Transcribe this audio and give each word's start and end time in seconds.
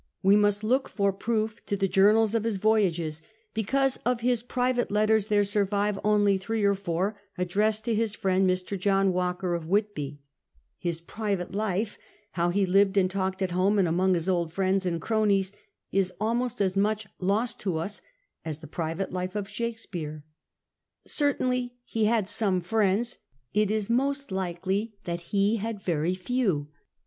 We 0.23 0.35
must 0.35 0.63
look 0.63 0.89
for 0.89 1.13
proof 1.13 1.63
to 1.67 1.77
the 1.77 1.87
journals 1.87 2.33
of 2.33 2.43
his 2.43 2.57
voyages, 2.57 3.21
be 3.53 3.63
cause 3.63 3.99
of 4.03 4.21
his 4.21 4.41
private 4.41 4.89
letters, 4.89 5.27
there 5.27 5.43
survive 5.43 5.99
only 6.03 6.39
three 6.39 6.63
or 6.63 6.73
four 6.73 7.19
addressed 7.37 7.85
to 7.85 7.93
his 7.93 8.15
friend 8.15 8.49
Mr. 8.49 8.79
John 8.79 9.13
Walker 9.13 9.53
of 9.53 9.65
AVhitby. 9.65 10.13
Ill 10.13 10.17
HIS 10.79 11.01
PRIVATE 11.01 11.53
LIFE 11.53 11.91
35 11.91 11.97
His 11.99 11.99
private 11.99 11.99
life— 11.99 11.99
how 12.37 12.49
he 12.49 12.65
lived 12.65 12.97
and 12.97 13.11
talked 13.11 13.43
at 13.43 13.51
home 13.51 13.77
and 13.77 13.87
among 13.87 14.15
his 14.15 14.27
old 14.27 14.51
friends 14.51 14.87
and 14.87 14.99
cronies— 14.99 15.53
is 15.91 16.11
almost 16.19 16.61
as 16.61 16.75
much 16.75 17.05
lost 17.19 17.59
to 17.59 17.77
us 17.77 18.01
as 18.43 18.57
the 18.57 18.65
private 18.65 19.11
life 19.13 19.35
of 19.35 19.47
Shakespeare. 19.47 20.23
Certainly 21.05 21.75
he 21.85 22.05
had 22.05 22.27
some 22.27 22.59
friends— 22.59 23.19
it 23.53 23.69
is 23.69 23.87
most 23.87 24.31
likely 24.31 24.95
that 25.05 25.21
he 25.29 25.57
had 25.57 25.79
very 25.79 26.15
few. 26.15 26.69